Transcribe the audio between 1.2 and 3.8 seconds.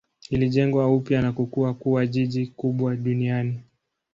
na kukua kuwa jiji kubwa duniani.